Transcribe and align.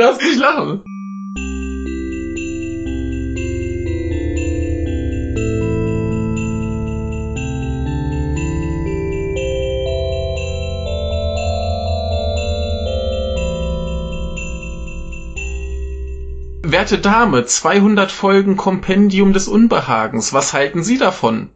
darfst 0.00 0.22
nicht 0.22 0.38
lachen. 0.38 0.82
Werte 16.62 16.98
Dame, 16.98 17.44
200 17.44 18.12
Folgen 18.12 18.56
Kompendium 18.56 19.32
des 19.32 19.48
Unbehagens. 19.48 20.32
Was 20.32 20.52
halten 20.52 20.82
Sie 20.84 20.98
davon? 20.98 21.50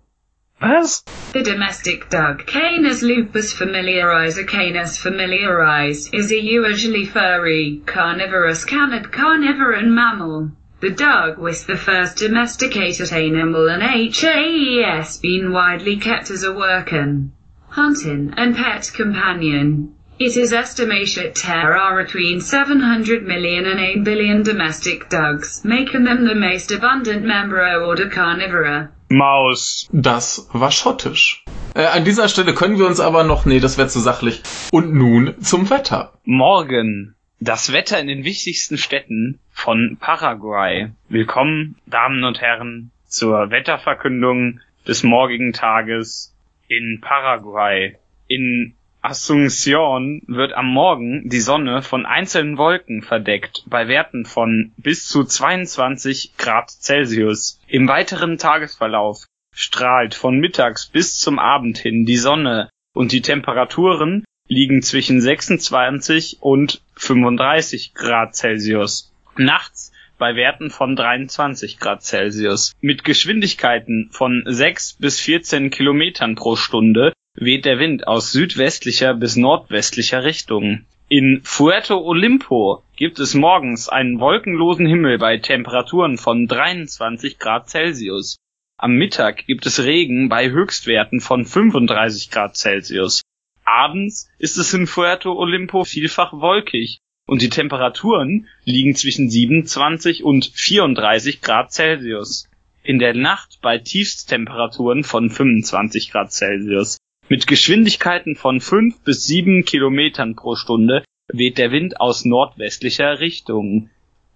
Was? 0.66 1.04
The 1.34 1.42
domestic 1.42 2.08
dog 2.08 2.46
Canis 2.46 3.02
lupus 3.02 3.52
familiarizer 3.52 4.44
Canis 4.44 4.96
familiaris 4.96 6.08
is 6.10 6.32
a 6.32 6.40
usually 6.40 7.04
furry, 7.04 7.82
carnivorous 7.84 8.64
canid 8.64 9.12
carnivoran 9.12 9.88
mammal. 9.88 10.52
The 10.80 10.88
dog 10.88 11.36
was 11.36 11.66
the 11.66 11.76
first 11.76 12.16
domesticated 12.16 13.12
animal 13.12 13.68
and 13.68 13.82
HAES 13.82 15.18
been 15.18 15.52
widely 15.52 15.98
kept 15.98 16.30
as 16.30 16.44
a 16.44 16.52
working, 16.54 17.32
hunting 17.68 18.32
and 18.34 18.56
pet 18.56 18.90
companion. 18.94 19.94
It 20.18 20.38
is 20.38 20.54
estimated 20.54 21.36
there 21.44 21.76
are 21.76 22.02
between 22.02 22.40
700 22.40 23.26
million 23.26 23.66
and 23.66 23.78
8 23.78 24.02
billion 24.02 24.42
domestic 24.42 25.10
dogs, 25.10 25.62
making 25.62 26.04
them 26.04 26.24
the 26.24 26.34
most 26.34 26.72
abundant 26.72 27.22
member 27.26 27.60
of 27.60 27.82
order 27.82 28.08
carnivora. 28.08 28.93
Maus. 29.08 29.88
Das 29.92 30.48
war 30.52 30.70
schottisch. 30.70 31.44
Äh, 31.74 31.86
an 31.86 32.04
dieser 32.04 32.28
Stelle 32.28 32.54
können 32.54 32.78
wir 32.78 32.86
uns 32.86 33.00
aber 33.00 33.24
noch, 33.24 33.44
nee, 33.46 33.60
das 33.60 33.78
wäre 33.78 33.88
zu 33.88 34.00
sachlich. 34.00 34.42
Und 34.70 34.94
nun 34.94 35.34
zum 35.40 35.70
Wetter. 35.70 36.12
Morgen. 36.24 37.14
Das 37.40 37.72
Wetter 37.72 38.00
in 38.00 38.06
den 38.06 38.24
wichtigsten 38.24 38.78
Städten 38.78 39.40
von 39.50 39.96
Paraguay. 40.00 40.90
Willkommen, 41.08 41.76
Damen 41.86 42.24
und 42.24 42.40
Herren, 42.40 42.90
zur 43.06 43.50
Wetterverkündung 43.50 44.60
des 44.86 45.02
morgigen 45.02 45.52
Tages 45.52 46.34
in 46.68 47.00
Paraguay. 47.00 47.96
In 48.28 48.74
Asunción 49.04 50.22
wird 50.26 50.54
am 50.54 50.66
Morgen 50.66 51.28
die 51.28 51.40
Sonne 51.40 51.82
von 51.82 52.06
einzelnen 52.06 52.56
Wolken 52.56 53.02
verdeckt, 53.02 53.62
bei 53.66 53.86
Werten 53.86 54.24
von 54.24 54.72
bis 54.78 55.06
zu 55.06 55.24
22 55.24 56.38
Grad 56.38 56.70
Celsius. 56.70 57.60
Im 57.68 57.86
weiteren 57.86 58.38
Tagesverlauf 58.38 59.26
strahlt 59.54 60.14
von 60.14 60.38
mittags 60.38 60.86
bis 60.86 61.18
zum 61.18 61.38
Abend 61.38 61.76
hin 61.76 62.06
die 62.06 62.16
Sonne 62.16 62.70
und 62.94 63.12
die 63.12 63.20
Temperaturen 63.20 64.24
liegen 64.48 64.80
zwischen 64.80 65.20
26 65.20 66.38
und 66.40 66.80
35 66.96 67.92
Grad 67.92 68.34
Celsius. 68.34 69.12
Nachts 69.36 69.92
bei 70.18 70.36
Werten 70.36 70.70
von 70.70 70.96
23 70.96 71.78
Grad 71.78 72.02
Celsius. 72.02 72.72
Mit 72.80 73.04
Geschwindigkeiten 73.04 74.10
von 74.12 74.42
6 74.46 74.94
bis 74.94 75.20
14 75.20 75.70
Kilometern 75.70 76.34
pro 76.34 76.56
Stunde 76.56 77.12
weht 77.34 77.64
der 77.64 77.78
Wind 77.78 78.06
aus 78.06 78.32
südwestlicher 78.32 79.14
bis 79.14 79.36
nordwestlicher 79.36 80.24
Richtung. 80.24 80.86
In 81.08 81.42
Puerto 81.42 81.98
Olimpo 81.98 82.82
gibt 82.96 83.18
es 83.18 83.34
morgens 83.34 83.88
einen 83.88 84.20
wolkenlosen 84.20 84.86
Himmel 84.86 85.18
bei 85.18 85.36
Temperaturen 85.36 86.16
von 86.16 86.46
23 86.46 87.38
Grad 87.38 87.68
Celsius. 87.68 88.36
Am 88.78 88.94
Mittag 88.96 89.46
gibt 89.46 89.66
es 89.66 89.84
Regen 89.84 90.28
bei 90.28 90.50
Höchstwerten 90.50 91.20
von 91.20 91.44
35 91.44 92.30
Grad 92.30 92.56
Celsius. 92.56 93.22
Abends 93.64 94.28
ist 94.38 94.56
es 94.56 94.74
in 94.74 94.86
Puerto 94.86 95.32
Olimpo 95.32 95.84
vielfach 95.84 96.32
wolkig 96.32 97.00
und 97.26 97.42
die 97.42 97.48
Temperaturen 97.48 98.46
liegen 98.64 98.94
zwischen 98.94 99.30
27 99.30 100.22
und 100.24 100.50
34 100.54 101.40
Grad 101.40 101.72
Celsius. 101.72 102.48
In 102.82 102.98
der 102.98 103.14
Nacht 103.14 103.60
bei 103.62 103.78
Tiefsttemperaturen 103.78 105.04
von 105.04 105.30
25 105.30 106.10
Grad 106.10 106.32
Celsius. 106.32 106.98
Mit 107.28 107.46
Geschwindigkeiten 107.46 108.36
von 108.36 108.60
5 108.60 109.00
bis 109.00 109.24
7 109.24 109.64
Kilometern 109.64 110.36
pro 110.36 110.56
Stunde 110.56 111.02
weht 111.32 111.56
der 111.56 111.70
Wind 111.70 111.98
aus 112.00 112.26
nordwestlicher 112.26 113.20
Richtung. 113.20 113.88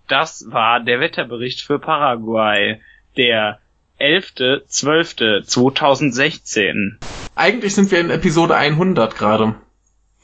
Das 0.09 0.47
war 0.49 0.81
der 0.81 1.01
Wetterbericht 1.01 1.61
für 1.61 1.79
Paraguay, 1.79 2.81
der 3.19 3.59
11.12.2016. 4.01 6.97
Eigentlich 7.35 7.75
sind 7.75 7.91
wir 7.91 8.01
in 8.01 8.09
Episode 8.09 8.57
100 8.57 9.15
gerade. 9.15 9.57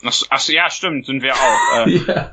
Ach, 0.02 0.22
ach 0.30 0.48
ja, 0.48 0.70
stimmt, 0.70 1.04
sind 1.06 1.22
wir 1.22 1.34
auch. 1.34 1.86
Äh, 1.86 1.98
Ja. 2.08 2.32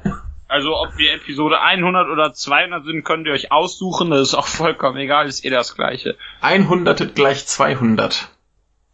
Also 0.51 0.75
ob 0.75 0.97
wir 0.97 1.13
Episode 1.13 1.61
100 1.61 2.09
oder 2.09 2.33
200 2.33 2.83
sind, 2.83 3.05
könnt 3.05 3.25
ihr 3.25 3.31
euch 3.31 3.53
aussuchen. 3.53 4.11
Das 4.11 4.19
ist 4.19 4.33
auch 4.33 4.47
vollkommen 4.47 4.97
egal, 4.97 5.25
ist 5.25 5.45
eh 5.45 5.49
das 5.49 5.75
gleiche. 5.75 6.17
100 6.41 7.15
gleich 7.15 7.47
200. 7.47 8.27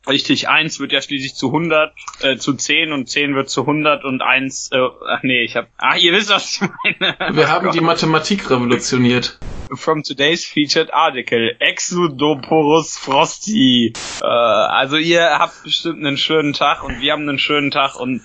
Richtig, 0.08 0.50
1 0.50 0.80
wird 0.80 0.92
ja 0.92 1.02
schließlich 1.02 1.34
zu 1.34 1.48
100, 1.48 1.94
äh, 2.22 2.38
zu 2.38 2.54
10 2.54 2.92
und 2.92 3.10
10 3.10 3.34
wird 3.34 3.50
zu 3.50 3.62
100 3.62 4.04
und 4.04 4.22
1, 4.22 4.70
äh, 4.72 4.78
ach 5.10 5.24
nee, 5.24 5.42
ich 5.42 5.56
hab, 5.56 5.68
ah, 5.80 5.96
ihr 5.96 6.14
wisst, 6.14 6.30
was 6.30 6.62
ich 6.62 6.62
meine. 6.62 7.18
Wir 7.36 7.50
haben 7.50 7.72
die 7.72 7.82
Mathematik 7.82 8.52
revolutioniert. 8.52 9.40
From 9.74 10.04
today's 10.04 10.46
featured 10.46 10.94
article, 10.94 11.56
Exodoporus 11.60 13.00
frosti. 13.00 13.94
Äh, 14.22 14.26
also 14.26 14.98
ihr 14.98 15.40
habt 15.40 15.64
bestimmt 15.64 16.06
einen 16.06 16.18
schönen 16.18 16.54
Tag 16.54 16.84
und 16.84 17.02
wir 17.02 17.14
haben 17.14 17.28
einen 17.28 17.40
schönen 17.40 17.72
Tag 17.72 17.96
und 18.00 18.22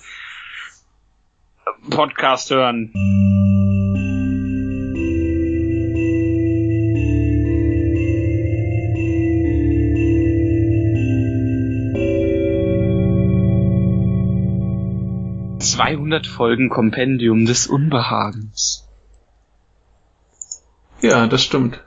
Podcast 1.89 2.49
hören. 2.49 2.91
Zweihundert 15.63 16.27
Folgen 16.27 16.69
Kompendium 16.69 17.45
des 17.45 17.67
Unbehagens. 17.67 18.85
Ja, 21.01 21.25
das 21.27 21.41
stimmt. 21.41 21.79